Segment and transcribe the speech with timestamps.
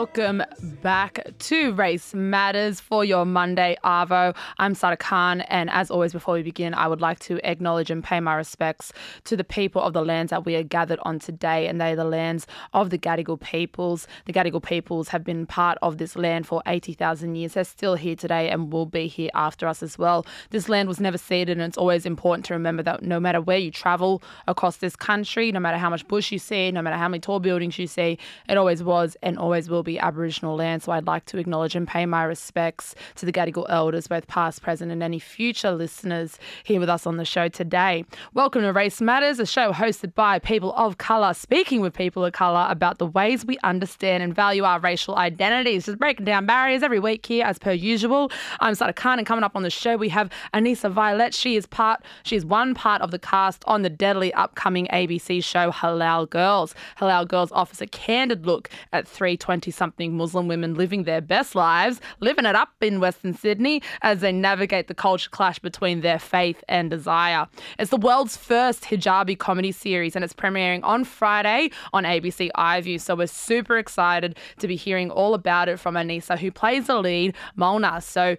[0.00, 0.42] Welcome
[0.82, 4.34] back to Race Matters for your Monday Arvo.
[4.58, 8.02] I'm Sada Khan, and as always, before we begin, I would like to acknowledge and
[8.02, 8.92] pay my respects
[9.24, 11.96] to the people of the lands that we are gathered on today, and they are
[11.96, 14.06] the lands of the Gadigal peoples.
[14.24, 17.54] The Gadigal peoples have been part of this land for 80,000 years.
[17.54, 20.24] They're still here today and will be here after us as well.
[20.48, 23.58] This land was never ceded, and it's always important to remember that no matter where
[23.58, 27.08] you travel across this country, no matter how much bush you see, no matter how
[27.08, 30.69] many tall buildings you see, it always was and always will be Aboriginal land.
[30.78, 34.62] So I'd like to acknowledge and pay my respects to the Gadigal elders, both past,
[34.62, 38.04] present, and any future listeners here with us on the show today.
[38.34, 42.34] Welcome to Race Matters, a show hosted by people of colour, speaking with people of
[42.34, 45.86] colour about the ways we understand and value our racial identities.
[45.86, 48.30] Just breaking down barriers every week here, as per usual.
[48.60, 51.34] I'm Sada Khan, and coming up on the show, we have Aanisa Vylet.
[51.34, 55.42] She is part, she is one part of the cast on the deadly upcoming ABC
[55.42, 56.76] show Halal Gurls.
[56.98, 62.00] Halal Gurls offers a candid look at 320 something Muslim women living their best lives,
[62.20, 66.62] living it up in Western Sydney as they navigate the culture clash between their faith
[66.68, 67.46] and desire.
[67.78, 73.00] It's the world's first hijabi comedy series and it's premiering on Friday on ABC iView.
[73.00, 77.00] So we're super excited to be hearing all about it from Aanisa, who plays the
[77.00, 78.00] lead, Mona.
[78.00, 78.36] So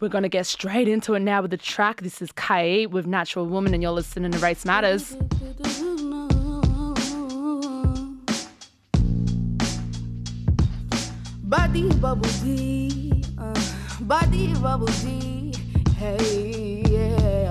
[0.00, 2.00] we're going to get straight into it now with the track.
[2.00, 5.14] This is K with Natural Woman, and you're listening to Race Matters.
[11.50, 13.60] Body bubble tea, uh,
[14.02, 15.52] body bubble tea,
[15.96, 17.48] hey yeah.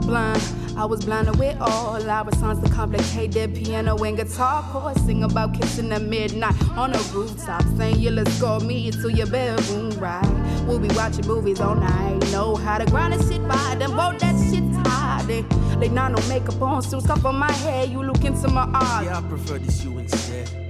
[0.00, 0.42] Blind,
[0.76, 5.00] I was blinded with all our songs to complicated piano and guitar chords.
[5.02, 9.28] Sing about kissing at midnight on a rooftop, saying you let's go me to your
[9.28, 10.64] bedroom right.
[10.66, 12.18] We'll be watching movies all night.
[12.32, 15.28] Know how to grind and shit by them, both that shit tired.
[15.28, 15.42] They,
[15.76, 17.90] they not no makeup on, still stuff on my head.
[17.90, 19.04] You look into my eyes.
[19.04, 20.69] Yeah, I prefer this you instead.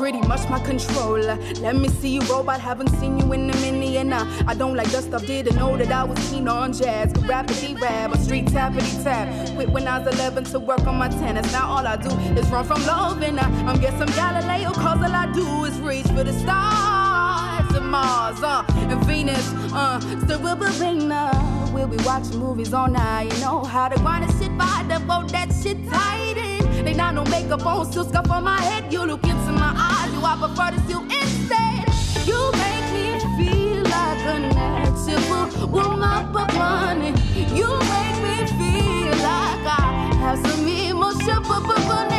[0.00, 1.36] pretty much my controller.
[1.60, 2.58] Let me see you robot.
[2.58, 3.96] haven't seen you in a minute.
[3.96, 7.12] And I, I don't like dust stuff, didn't know that I was keen on jazz.
[7.12, 9.28] Could rapidly rap, a street tappity tap.
[9.54, 11.52] Quit when I was 11 to work on my tennis.
[11.52, 12.08] Now all I do
[12.40, 16.06] is run from love, and I, I'm guessing Galileo, cause all I do is reach
[16.06, 21.70] for the stars and Mars, uh, and Venus, uh, still we'll be now.
[21.74, 23.30] We'll be watching movies all night.
[23.34, 26.59] You know how to grind and shit by the boat, that shit tight
[27.00, 28.92] not no makeup on, still scuff on my head.
[28.92, 31.84] You look into my eyes, you I prefer to you instead.
[32.28, 33.06] You make me
[33.38, 37.12] feel like a natural woman for money.
[37.58, 41.88] You make me feel like I have some emotion for money.
[41.88, 42.09] Like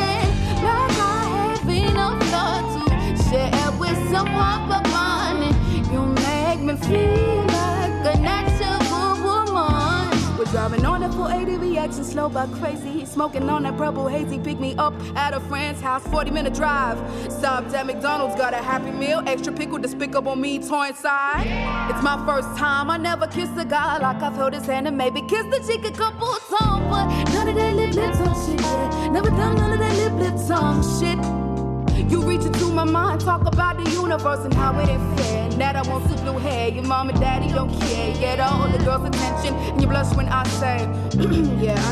[12.11, 12.91] slow but crazy.
[12.91, 14.37] He's smoking on that purple hazy.
[14.37, 16.97] Pick me up at a friend's house, 40 minute drive.
[17.31, 19.23] Stopped at McDonald's, got a happy meal.
[19.25, 21.47] Extra pickle despicable me, toy inside.
[21.89, 22.89] It's my first time.
[22.89, 25.85] I never kissed a guy like I've held his hand and maybe kissed the cheek
[25.85, 26.27] a couple
[26.59, 26.85] times.
[26.91, 29.11] But none of that lip lip tongue shit.
[29.11, 31.17] Never done none of that lip lip tongue shit.
[32.11, 35.49] You reach into my mind, talk about the universe and how it ain't fair.
[35.51, 36.67] That I want some blue hair.
[36.69, 38.13] Your mom and daddy don't care.
[38.15, 40.89] Get all the girls' attention, and you blush when I say,
[41.63, 41.90] Yeah, I.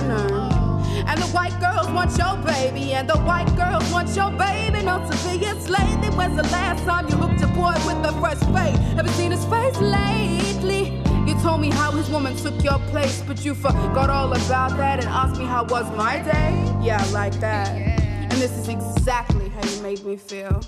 [1.19, 4.81] The white girls want your baby, and the white girls want your baby.
[4.83, 6.09] No civilians lately.
[6.17, 8.77] When's the last time you hooked your boy with a fresh face?
[8.95, 11.03] Haven't seen his face lately.
[11.27, 14.99] You told me how his woman took your place, but you forgot all about that
[14.99, 16.53] and asked me how was my day.
[16.81, 17.67] Yeah, like that.
[17.75, 20.61] And this is exactly how you made me feel.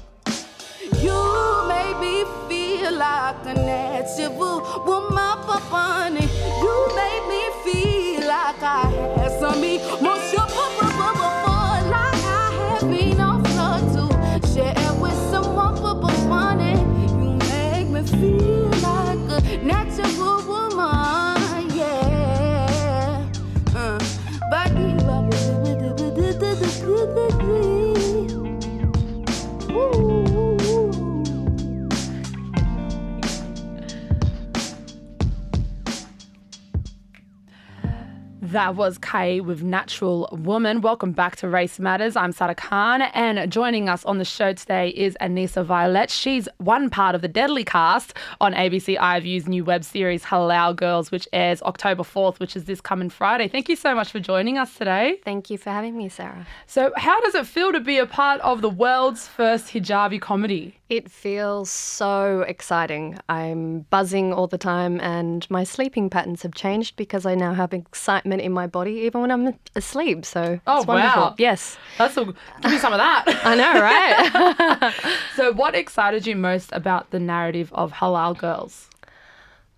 [0.99, 1.17] You
[1.67, 6.27] made me feel like a natural woman for funny.
[6.63, 8.00] You made me feel
[8.31, 8.87] like I
[9.17, 10.70] had some emotion
[38.51, 40.81] That was Kay with Natural Woman.
[40.81, 42.17] Welcome back to Race Matters.
[42.17, 46.09] I'm Sada Khan, and joining us on the show today is Aanisa Vylet.
[46.09, 51.11] She's one part of the Deadly cast on ABC iView's new web series Halal Gurls,
[51.11, 53.47] which airs October 4th, which is this coming Friday.
[53.47, 55.21] Thank you so much for joining us today.
[55.23, 56.45] Thank you for having me, Sarah.
[56.67, 60.75] So, how does it feel to be a part of the world's first hijabi comedy?
[60.91, 63.17] It feels so exciting.
[63.29, 67.71] I'm buzzing all the time, and my sleeping patterns have changed because I now have
[67.73, 70.25] excitement in my body even when I'm asleep.
[70.25, 71.21] So Oh, it's wonderful.
[71.21, 71.35] wow.
[71.37, 72.25] Yes, That's all.
[72.25, 73.23] Give me some of that.
[73.45, 74.93] I know, right?
[75.37, 78.89] so, what excited you most about the narrative of Halal Gurls?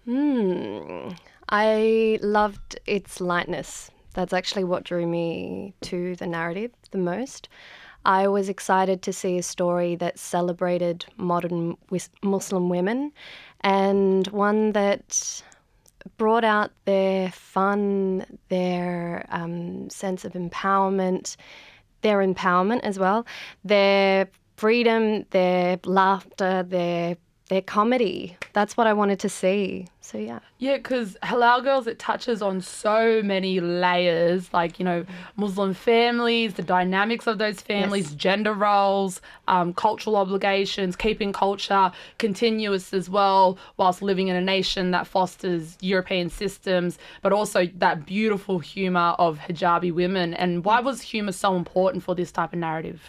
[0.06, 1.10] Hmm,
[1.48, 3.92] I loved its lightness.
[4.16, 7.50] That's actually what drew me to the narrative the most.
[8.06, 11.78] I was excited to see a story that celebrated modern
[12.22, 13.14] Muslim women
[13.62, 15.42] and one that
[16.18, 21.38] brought out their fun, their um, sense of empowerment,
[22.02, 23.26] their empowerment as well,
[23.64, 27.18] their freedom, their laughter, their
[27.50, 28.38] their comedy.
[28.54, 29.88] That's what I wanted to see.
[30.02, 30.40] So yeah.
[30.60, 35.06] Yeah, because Halal Gurls, it touches on so many layers, like, you know,
[35.38, 38.16] Muslim families, the dynamics of those families, Yes.
[38.16, 44.92] gender roles, um, cultural obligations, keeping culture continuous as well, whilst living in a nation
[44.92, 50.34] that fosters European systems, but also that beautiful humour of hijabi women.
[50.34, 53.02] And why was humour so important for this type of narrative?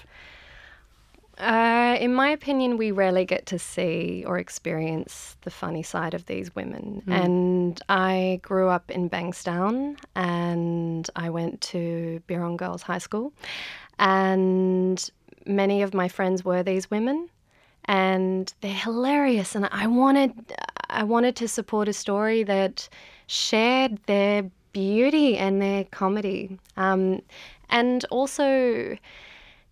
[1.39, 6.27] Uh, in my opinion, we rarely get to see or experience the funny side of
[6.27, 7.03] these women.
[7.09, 13.33] And I grew up in Bankstown and I went to Birrong Girls High School.
[13.99, 15.11] And
[15.47, 17.29] many of my friends were these women.
[17.87, 19.55] And they're hilarious.
[19.55, 20.33] And I wanted,
[20.89, 22.89] I wanted to support a story that
[23.27, 26.59] shared their beauty and their comedy.
[26.77, 27.23] Um,
[27.71, 28.97] and also,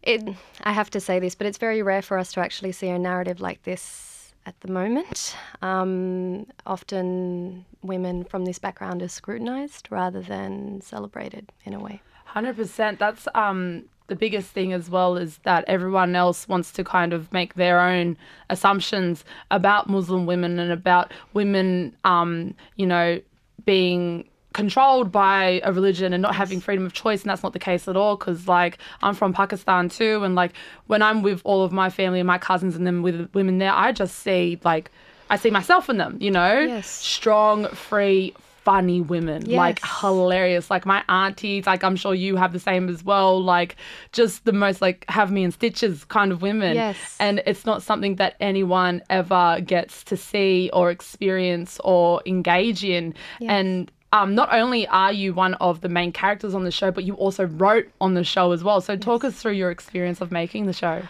[0.03, 0.23] it,
[0.63, 2.99] I have to say this, but it's very rare for us to actually see a
[2.99, 5.37] narrative like this at the moment.
[5.61, 12.01] Um, often women from this background are scrutinized rather than celebrated in a way.
[12.25, 12.99] Hundred percent.
[12.99, 17.33] That's um the biggest thing as well is that everyone else wants to kind of
[17.33, 18.17] make their own
[18.51, 23.21] assumptions about Muslim women and about women, um, you know,
[23.65, 27.59] being controlled by a religion and not having freedom of choice and that's not the
[27.59, 30.53] case at all because like i'm from pakistan too and like
[30.87, 33.73] when i'm with all of my family and my cousins and then with women there
[33.73, 34.91] i just see like
[35.31, 36.87] i see myself in them you know Yes.
[36.87, 38.35] strong free
[38.65, 40.71] funny women like hilarious.
[40.71, 43.43] Like my aunties, like I'm sure you have the same as well.
[43.43, 43.75] Like
[44.13, 46.77] just the most like have me in stitches kind of women.
[46.77, 47.17] Yes.
[47.19, 53.15] And it's not something that anyone ever gets to see or experience or engage in.
[53.41, 57.05] And um, not only are you one of the main characters on the show, but
[57.05, 58.81] you also wrote on the show as well.
[58.81, 61.03] So talk us through your experience of making the show.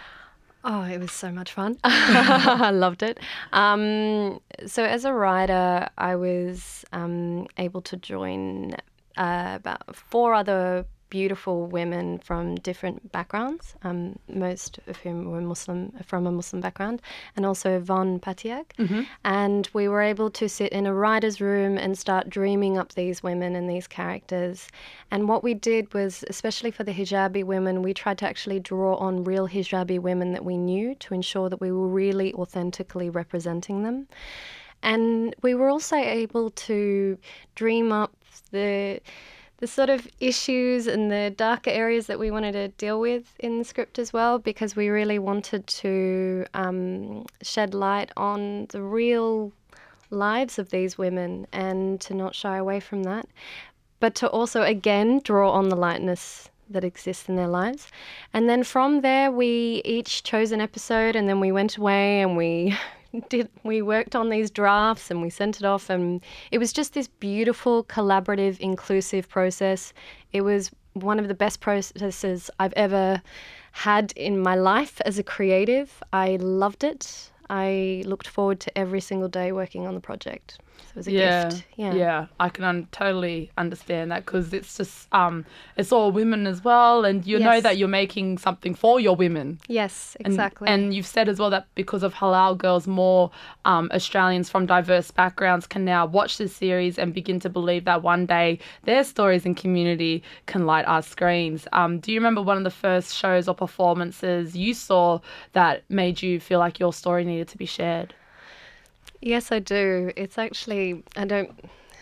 [0.65, 1.77] Oh, it was so much fun.
[1.85, 3.19] I loved it.
[3.53, 8.75] Um, so, as a writer, I was um, able to join
[9.17, 15.93] uh, about four other beautiful women from different backgrounds, um, most of whom were Muslim
[16.11, 17.03] from a Muslim background,
[17.37, 18.67] and also Vonne Patiag.
[19.23, 23.23] And we were able to sit in a writer's room and start dreaming up these
[23.23, 24.69] women and these characters.
[25.11, 28.95] And what we did was, especially for the hijabi women, we tried to actually draw
[28.97, 33.83] on real hijabi women that we knew to ensure that we were really authentically representing
[33.83, 34.09] them.
[34.83, 37.19] And we were also able to
[37.55, 38.13] dream up
[38.51, 39.01] the
[39.63, 43.59] the sort of issues and the darker areas that we wanted to deal with in
[43.59, 49.53] the script as well, because we really wanted to um, shed light on the real
[50.11, 53.29] lives of these women and to not shy away from that,
[54.01, 57.87] but to also again draw on the lightness that exists in their lives.
[58.35, 62.37] And then from there, we each chose an episode, and then we went away and
[62.37, 62.77] we
[63.29, 66.95] did we worked on these drafts and we sent it off, and it was just
[66.95, 69.93] this beautiful, collaborative, inclusive process.
[70.33, 73.23] It was one of the best processes I've ever
[73.73, 76.03] had in my life as a creative.
[76.13, 77.31] I loved it.
[77.49, 80.59] I looked forward to every single day working on the project.
[80.83, 81.65] So it was a yeah, gift.
[81.77, 81.95] Yeah.
[81.95, 85.45] yeah, I can un- totally understand that because it's just um,
[85.77, 89.59] it's all women as well, and you know that you're making something for your women.
[89.69, 90.69] Yes, And- exactly.
[90.69, 93.31] And, you've said as well that because of Halal Gurls, more
[93.65, 98.03] um, Australians from diverse backgrounds can now watch this series and begin to believe that
[98.03, 101.67] one day their stories and community can light our screens.
[101.73, 105.21] Um, do you remember one of the first shows or performances you saw
[105.53, 108.15] that made you feel like your story needed to be shared?
[109.23, 110.13] Yes, I do.
[110.17, 111.53] It's actually I don't.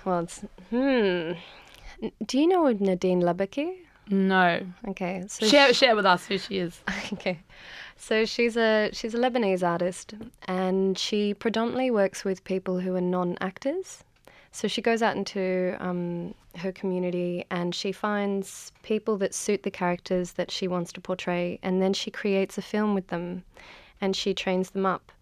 [0.05, 1.33] Well, it's hmm.
[2.27, 3.77] Do you know Nadine Labaki?
[4.09, 4.61] No.
[4.89, 6.81] Okay, so Share share with us who she is.
[7.13, 7.39] Okay.
[7.97, 10.15] So she's a she's a Lebanese artist
[10.49, 14.03] and she predominantly works with people who are non-actors.
[14.53, 19.71] So she goes out into um, her community and she finds people that suit the
[19.71, 23.45] characters that she wants to portray and then she creates a film with them
[24.01, 25.13] and she trains them up.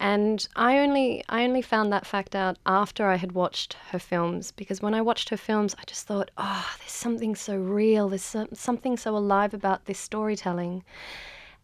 [0.00, 4.52] And I only I only found that fact out after I had watched her films
[4.52, 8.08] because when I watched her films I just thought, "Oh, there's something so real.
[8.08, 10.84] There's some, something so alive about this storytelling."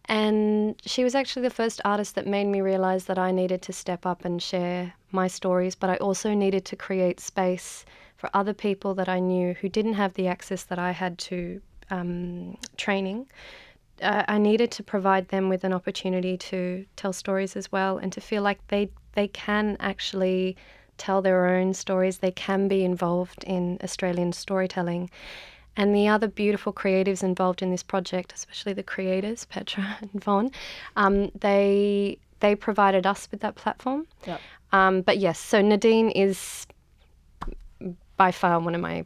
[0.07, 3.73] And she was actually the first artist that made me realize that I needed to
[3.73, 8.53] step up and share my stories, but I also needed to create space for other
[8.53, 13.27] people that I knew who didn't have the access that I had to um, training.
[14.01, 18.11] Uh, I needed to provide them with an opportunity to tell stories as well and
[18.13, 20.57] to feel like they, they can actually
[20.97, 25.09] tell their own stories, they can be involved in Australian storytelling.
[25.77, 30.51] And the other beautiful creatives involved in this project, especially the creators, Petra and Vonne,
[30.95, 34.05] um, they they provided us with that platform.
[34.27, 34.41] Yep.
[34.73, 36.67] Um, but yes, so Nadine is
[38.17, 39.05] by far one of my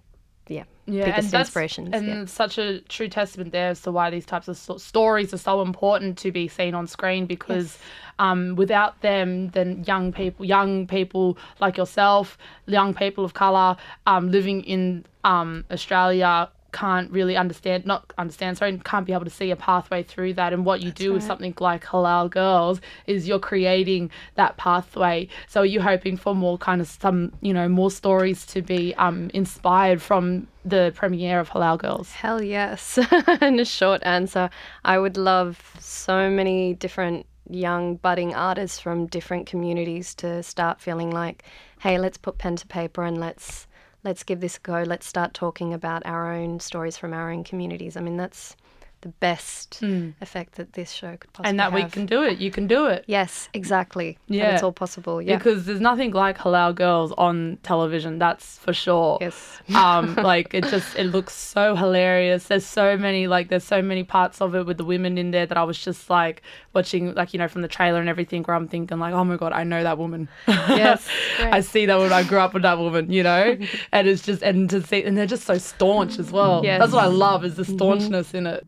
[0.50, 1.90] yeah, Yeah, biggest and inspirations.
[1.94, 2.26] and yeah.
[2.26, 5.62] such a true testament there as to why these types of so- stories are so
[5.62, 7.78] important to be seen on screen because
[8.18, 13.78] um, without them, then young people, young people like yourself, young people of color
[14.08, 19.30] um, living in um, Australia can't really understand not understand sorry can't be able to
[19.30, 20.54] see a pathway through that.
[20.54, 25.28] And what you do with something like halal gurls is you're creating that pathway.
[25.48, 28.94] So are you hoping for more kind of some you know more stories to be
[28.96, 32.12] um, inspired from the premiere of halal gurls?
[32.12, 33.00] Hell yes.
[33.42, 34.50] In a short answer,
[34.84, 41.10] I would love so many different young budding artists from different communities to start feeling
[41.10, 41.44] like,
[41.80, 43.68] hey, let's put pen to paper and let's
[44.04, 44.84] let's give this a go.
[44.84, 47.98] Let's start talking about our own stories from our own communities.
[47.98, 48.56] I mean, that's
[49.02, 49.82] the best
[50.22, 52.86] effect that this show could possibly and that we can do it you can do
[52.86, 54.18] it Yes, exactly.
[54.28, 54.54] Yeah.
[54.54, 55.22] it's all possible.
[55.22, 55.38] Yeah.
[55.38, 59.60] because there's nothing like halal gurls on television that's for sure yes.
[59.76, 64.04] um like it just it looks so hilarious there's so many like there's so many
[64.04, 66.42] parts of it with the women in there that i was just like
[66.74, 69.38] watching like you know from the trailer and everything where i'm thinking like oh my
[69.38, 71.08] god i know that woman Yes,
[71.40, 73.58] i see that woman i grew up with that woman you know
[73.92, 76.80] and it's just and to see and they're just so staunch as well Yes.
[76.80, 78.64] that's what i love is the staunchness in it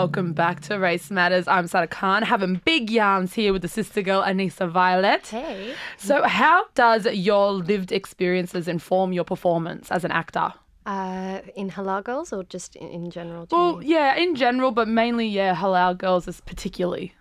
[0.00, 1.46] Welcome back to Race Matters.
[1.46, 5.26] I'm Sada Khan, having big yarns here with the sister girl Aanisa Vylet.
[5.26, 5.74] Hey.
[5.98, 10.54] So, how does your lived experiences inform your performance as an actor?
[10.86, 13.44] Uh, in Halal Gurls or just in, in general?
[13.44, 17.14] do you Well, yeah, in general, but mainly, yeah, halal gurls is particularly.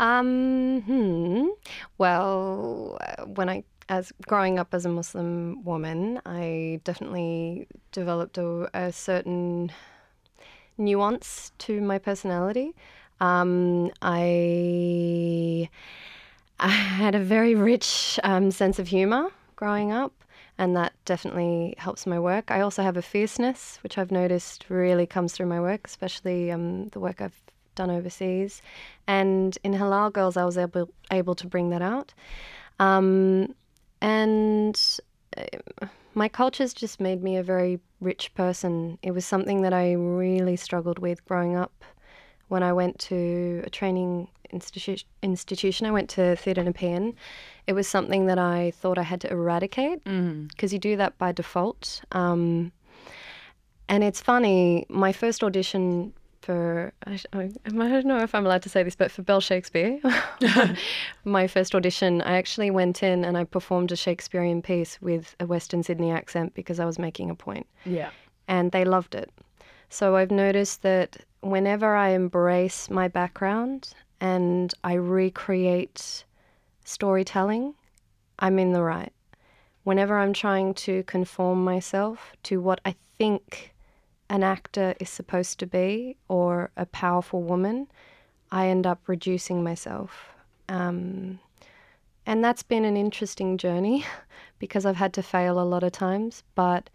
[0.00, 1.46] Um, hmm.
[1.98, 8.68] Well, uh, when I, as growing up as a Muslim woman, I definitely developed a,
[8.74, 9.70] a certain
[10.78, 12.74] nuance to my personality.
[13.20, 15.68] Um, I,
[16.58, 20.12] I had a very rich um, sense of humor growing up,
[20.58, 22.50] and that definitely helps my work.
[22.50, 26.88] I also have a fierceness, which I've noticed really comes through my work, especially um,
[26.88, 27.40] the work I've
[27.74, 28.62] done overseas.
[29.06, 32.14] And in Halal Gurls, I was able able to bring that out.
[32.78, 33.54] Um,
[34.00, 34.80] and
[36.14, 38.98] my culture's just made me a very rich person.
[39.02, 41.84] It was something that I really struggled with growing up.
[42.48, 47.14] When I went to a training institu- institution, I went to Theatre Nepean.
[47.66, 50.04] It was something that I thought I had to eradicate
[50.48, 52.02] because you do that by default.
[52.12, 52.70] Um,
[53.88, 56.14] and it's funny, my first audition
[56.44, 59.40] for, I, I I don't know if I'm allowed to say this, but for Bell
[59.40, 59.98] Shakespeare,
[61.24, 65.46] my first audition, I actually went in and I performed a Shakespearean piece with a
[65.46, 68.10] Western Sydney accent because I was making a point Yeah.
[68.48, 69.30] and they loved it.
[69.88, 76.24] So I've noticed that whenever I embrace my background and I recreate
[76.84, 77.74] storytelling,
[78.38, 79.12] I'm in the right.
[79.84, 83.73] Whenever I'm trying to conform myself to what I think
[84.28, 87.88] an actor is supposed to be or a powerful woman,
[88.50, 90.32] I end up reducing myself.
[90.68, 91.38] Um,
[92.26, 94.04] and that's been an interesting journey
[94.58, 96.88] because I've had to fail a lot of times, but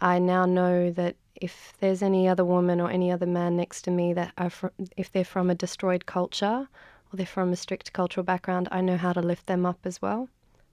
[0.00, 3.90] I now know that if there's any other woman or any other man next to
[3.90, 6.68] me that are fr- if they're from a destroyed culture
[7.12, 10.00] or they're from a strict cultural background, I know how to lift them up as
[10.00, 10.28] well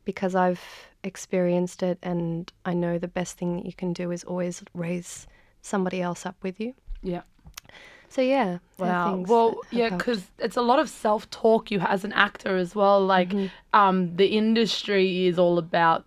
[0.05, 0.61] because I've
[1.03, 5.27] experienced it and I know the best thing that you can do is always raise
[5.61, 6.73] somebody else up with you.
[7.03, 7.21] Yeah.
[8.09, 8.57] So yeah.
[8.77, 9.23] Wow.
[9.27, 13.03] Well, yeah, because it's a lot of self-talk you as an actor as well.
[13.05, 13.47] Like, Mm-hmm.
[13.79, 16.05] um, the industry is all about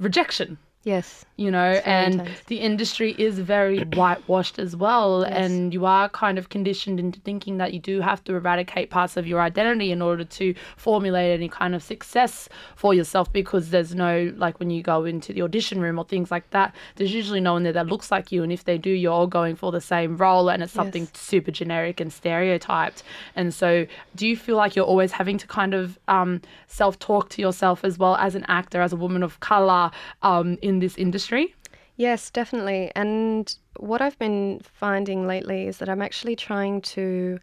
[0.00, 0.58] rejection.
[0.84, 2.40] Yes, you know, and intense.
[2.46, 5.22] the industry is very whitewashed as well.
[5.22, 9.16] And you are kind of conditioned into thinking that you do have to eradicate parts
[9.16, 13.94] of your identity in order to formulate any kind of success for yourself because there's
[13.94, 17.40] no, like when you go into the audition room or things like that, there's usually
[17.40, 18.42] no one there that looks like you.
[18.42, 21.10] And if they do, you're all going for the same role and it's something Yes.
[21.20, 23.02] super generic and stereotyped.
[23.34, 27.28] And so, do you feel like you're always having to kind of um, self talk
[27.30, 29.90] to yourself as well as an actor, as a woman of color
[30.22, 31.54] um, in this industry?
[31.96, 32.90] Yes, definitely.
[32.94, 37.38] And what I've been finding lately is that I'm actually trying to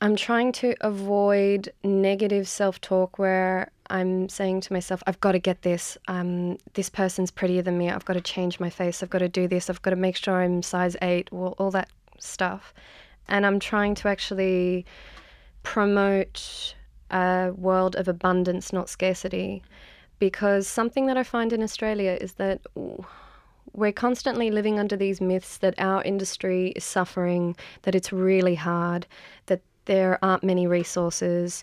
[0.00, 5.62] I'm trying to avoid negative self-talk where I'm saying to myself, I've got to get
[5.62, 5.98] this.
[6.06, 7.90] Um, this person's prettier than me.
[7.90, 9.02] I've got to change my face.
[9.02, 9.68] I've got to do this.
[9.68, 11.28] I've got to make sure I'm size eight.
[11.32, 12.72] All, all that stuff.
[13.26, 14.86] And I'm trying to actually
[15.64, 16.76] promote
[17.10, 19.62] a world of abundance, not scarcity.
[20.18, 22.60] Because something that I find in Australia is that
[23.72, 29.06] we're constantly living under these myths that our industry is suffering, that it's really hard,
[29.46, 31.62] that there aren't many resources,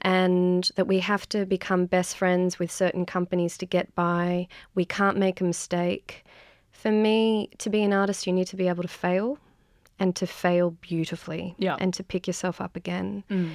[0.00, 4.48] and that we have to become best friends with certain companies to get by.
[4.74, 6.24] We can't make a mistake.
[6.72, 9.38] For me, to be an artist, you need to be able to fail
[10.00, 11.76] and to fail beautifully Yeah.
[11.78, 13.22] and to pick yourself up again.
[13.30, 13.50] Mm.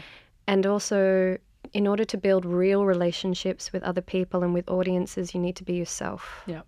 [0.48, 1.38] And also,
[1.74, 5.64] in order to build real relationships with other people and with audiences, you need to
[5.64, 6.44] be yourself.
[6.46, 6.62] Yeah.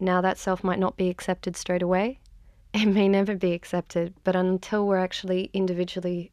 [0.00, 2.18] Now, that self might not be accepted straight away.
[2.74, 6.32] It may never be accepted, but until we're actually individually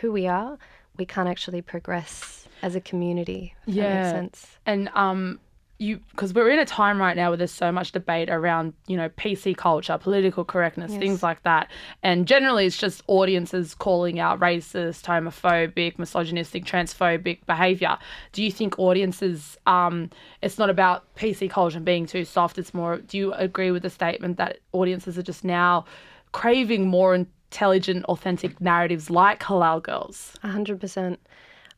[0.00, 0.56] who we are,
[0.96, 3.54] we can't actually progress as a community.
[3.66, 4.26] Yeah.
[4.64, 5.38] And um,
[5.78, 8.96] you because we're in a time right now where there's so much debate around you
[8.96, 11.70] know PC culture, political correctness, things like that,
[12.02, 17.98] and generally it's just audiences calling out racist, homophobic, misogynistic, transphobic behavior.
[18.32, 20.10] Do you think audiences um,
[20.40, 22.58] it's not about PC culture being too soft?
[22.58, 22.98] It's more.
[22.98, 25.84] Do you agree with the statement that audiences are just now
[26.32, 30.36] craving more intelligent, authentic narratives like Halal Gurls?
[30.42, 31.20] A hundred percent.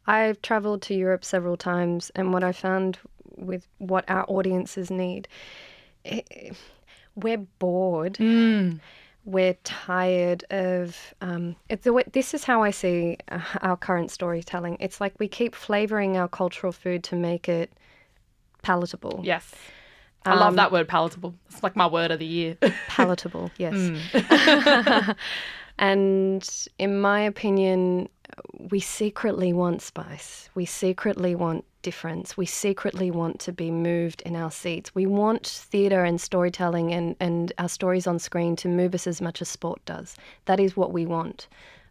[0.07, 2.99] I've traveled to Europe several times, and what I found
[3.38, 5.29] with what our audiences need,
[6.05, 6.51] eh,
[7.14, 8.18] we're bored.
[9.24, 11.14] We're tired of.
[11.20, 14.79] Um, it's the way, this is how I see uh, our current storytelling.
[14.81, 17.70] It's like we keep flavoring our cultural food to make it
[18.62, 19.20] palatable.
[19.22, 19.53] Yes.
[20.24, 21.35] I love that word palatable.
[21.51, 22.57] It's like my word of the year.
[22.88, 23.74] palatable, yes.
[25.79, 28.09] and in my opinion,
[28.71, 30.51] we secretly want spice.
[30.55, 32.37] We secretly want difference.
[32.37, 34.95] We secretly want to be moved in our seats.
[34.95, 39.21] We want theatre and storytelling and, and our stories on screen to move us as
[39.21, 40.17] much as sport does.
[40.47, 41.47] That is what we want.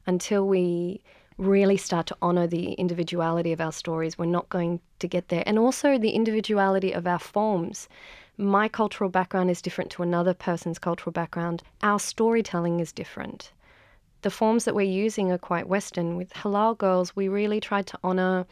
[0.05, 1.01] Until we
[1.37, 5.43] really start to honour the individuality of our stories, we're not going to get there.
[5.45, 7.87] And also the individuality of our forms.
[8.37, 11.63] My cultural background is different to another person's cultural background.
[11.81, 13.51] Our storytelling is different
[14.27, 16.17] the forms that we're using are quite Western.
[16.17, 18.45] With Halal Gurls, we really tried to honour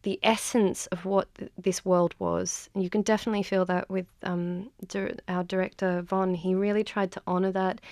[0.00, 2.70] the essence of what th- this world was.
[2.72, 6.34] And you can definitely feel that with um, dir- our director, Vonne.
[6.34, 7.82] He really tried to honour that.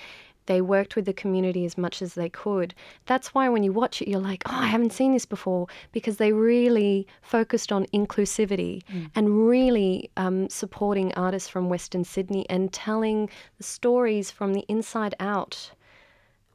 [0.46, 2.74] They worked with the community as much as they could.
[3.04, 6.16] That's why when you watch it, you're like, oh, I haven't seen this before, because
[6.16, 13.28] they really focused on inclusivity and really um, supporting artists from Western Sydney and telling
[13.58, 15.72] the stories from the inside out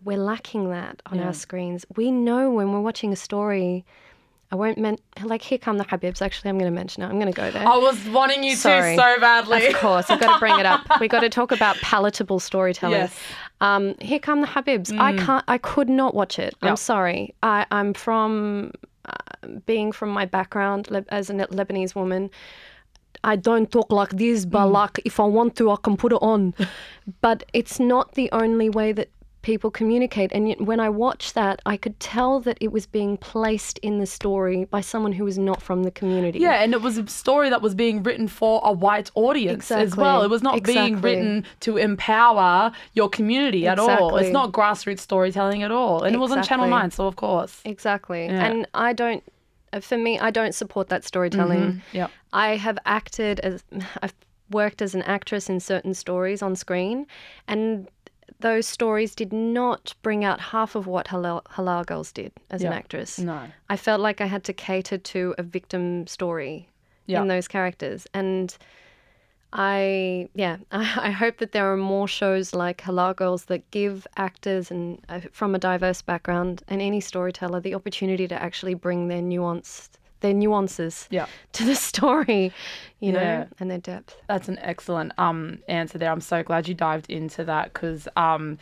[0.03, 1.85] we're lacking that on our screens.
[1.95, 3.85] We know when we're watching a story.
[4.51, 6.21] I won't men like here come the Habibs.
[6.21, 7.07] Actually, I'm going to mention it.
[7.07, 7.67] I'm going to go there.
[7.67, 8.95] I was wanting you Sorry.
[8.95, 9.65] to so badly.
[9.65, 10.81] Of course, I've got to bring it up.
[10.99, 12.99] We got to talk about palatable storytelling.
[12.99, 13.19] Yes.
[13.61, 14.95] Um, here come the Habibs.
[14.99, 15.43] I can't.
[15.47, 16.55] I could not watch it.
[16.61, 16.69] Yep.
[16.69, 17.33] I'm sorry.
[17.41, 18.73] I, I'm from
[19.05, 22.29] uh, being from my background as a Lebanese woman.
[23.23, 26.19] I don't talk like this, but like if I want to, I can put it
[26.21, 26.53] on.
[27.21, 29.09] but it's not the only way that
[29.43, 30.31] people communicate.
[30.33, 33.99] And yet when I watched that, I could tell that it was being placed in
[33.99, 36.39] the story by someone who was not from the community.
[36.39, 39.95] Yeah, and it was a story that was being written for a white audience as
[39.95, 40.23] well.
[40.23, 44.17] It was not being written to empower your community at all.
[44.17, 46.03] It's not grassroots storytelling at all.
[46.03, 47.61] And it was on Channel 9, so of course.
[47.65, 48.25] Exactly.
[48.25, 48.45] Yeah.
[48.45, 49.23] And I don't,
[49.81, 51.59] for me, I don't support that storytelling.
[51.59, 51.97] Mm-hmm.
[51.97, 52.11] Yep.
[52.31, 53.63] I have acted as,
[54.01, 54.13] I've
[54.49, 57.07] worked as an actress in certain stories on screen,
[57.47, 57.89] and
[58.39, 62.73] those stories did not bring out half of what Halal, Halal Gurls did as an
[62.73, 63.19] actress.
[63.19, 63.47] No.
[63.69, 66.67] I felt like I had to cater to a victim story
[67.05, 67.21] Yeah.
[67.21, 68.07] in those characters.
[68.13, 68.55] And
[69.51, 74.07] I yeah, I, I hope that there are more shows like Halal Gurls that give
[74.17, 79.07] actors and uh, from a diverse background and any storyteller the opportunity to actually bring
[79.07, 79.89] their nuance,
[80.23, 81.27] their nuances Yeah.
[81.53, 82.51] to the story,
[82.99, 83.19] you Yeah.
[83.19, 84.15] know, and their depth.
[84.27, 86.11] That's an excellent um answer there.
[86.11, 88.57] I'm so glad you dived into that because um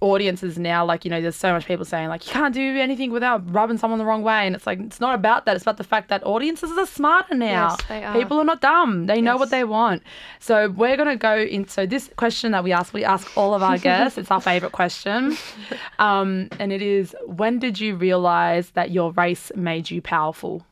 [0.00, 3.10] audiences now like you know there's so much people saying like you can't do anything
[3.10, 5.76] without rubbing someone the wrong way and it's like it's not about that it's about
[5.76, 8.14] the fact that audiences are smarter now Yes, they are.
[8.14, 10.02] people are not dumb they know what they want
[10.40, 13.52] so we're going to go into so this question that we ask we ask all
[13.52, 15.36] of our guests it's our favorite question
[15.98, 20.64] um and it is when did you realize that your race made you powerful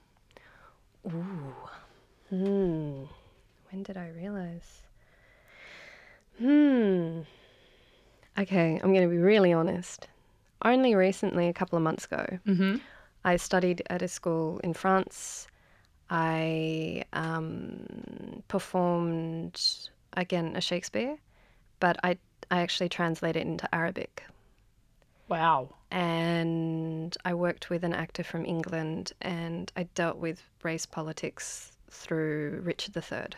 [2.30, 4.82] When did I realize?
[6.38, 7.20] Hmm.
[8.38, 10.08] Okay, I'm going to be really honest.
[10.62, 12.38] Only recently, a couple of months ago,
[13.24, 15.46] I studied at a school in France.
[16.10, 19.60] I um, performed
[20.16, 21.18] again a Shakespeare,
[21.80, 22.18] but I
[22.50, 24.24] I actually translated it into Arabic.
[25.28, 31.70] Wow and I worked with an actor from England, and I dealt with race politics
[31.88, 33.28] through Richard III.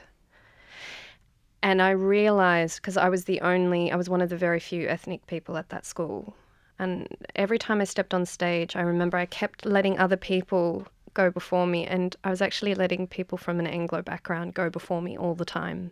[1.62, 4.88] And I realized because I was the only, I was one of the very few
[4.88, 6.34] ethnic people at that school.
[6.78, 11.30] And every time I stepped on stage, I remember I kept letting other people go
[11.30, 15.18] before me, and I was actually letting people from an Anglo background go before me
[15.18, 15.90] all the time.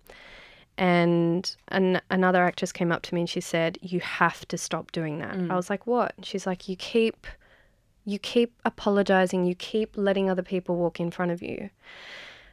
[0.76, 4.92] And an, another actress came up to me and she said, "You have to stop
[4.92, 5.50] doing that." Mm.
[5.50, 7.26] I was like, "What?" She's like, "You keep,
[8.04, 9.44] you keep apologizing.
[9.44, 11.70] You keep letting other people walk in front of you."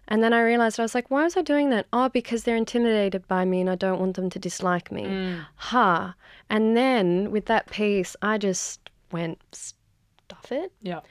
[0.08, 2.56] And then I realized I was like, "Why was I doing that?" Oh, because they're
[2.56, 5.04] intimidated by me and I don't want them to dislike me.
[5.06, 5.46] Mm.
[5.56, 6.16] Ha!
[6.50, 11.02] And then with that piece, I just went, "Stuff it." yeah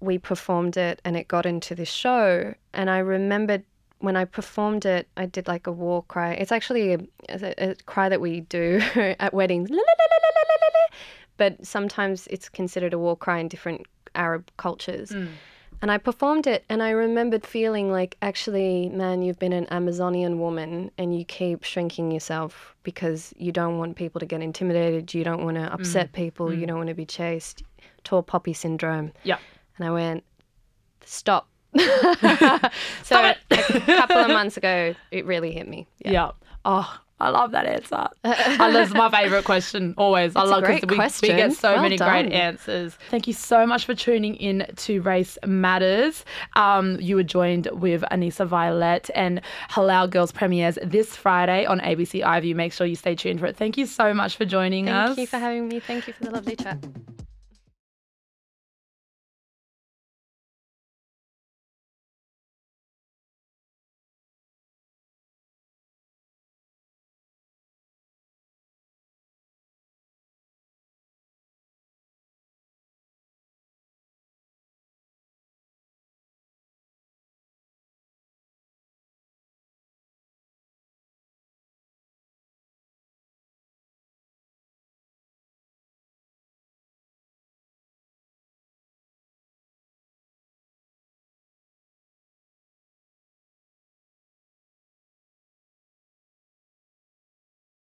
[0.00, 3.64] we performed it and it got into this show and i remembered
[3.98, 6.32] when i performed it i did like a war cry.
[6.32, 9.70] It's actually a, a, a cry that we do at weddings.
[11.38, 15.10] But sometimes it's considered a war cry in different arab cultures.
[15.10, 15.26] Hmm.
[15.82, 20.40] And i performed it and i remembered feeling like actually man you've been an amazonian
[20.40, 25.12] woman and you keep shrinking yourself because you don't want people to get intimidated.
[25.12, 25.74] You don't want to hmm.
[25.74, 26.54] upset people.
[26.54, 26.66] You hmm.
[26.66, 27.64] don't want to be chased.
[28.04, 29.12] Tall poppy syndrome.
[29.24, 29.38] Yeah.
[29.76, 30.24] And I went,
[31.04, 31.48] stop.
[33.02, 33.36] so a
[33.86, 35.86] couple of months ago, it really hit me.
[35.98, 36.12] Yeah.
[36.12, 36.30] Yeah.
[36.64, 38.08] Oh, I love that answer.
[38.24, 40.36] I love my favorite question always.
[40.36, 42.94] I It's a love great we, we get so Well many great answers.
[43.10, 46.26] Thank you so much for tuning in to Race Matters.
[46.56, 52.22] Um, you were joined with Aanisa Vylet and Halal Gurls premieres this Friday on ABC
[52.22, 52.54] iView.
[52.54, 53.56] Make sure you stay tuned for it.
[53.56, 55.08] Thank you so much for joining us.
[55.08, 55.80] Thank you for having me.
[55.80, 56.84] Thank you for the lovely chat.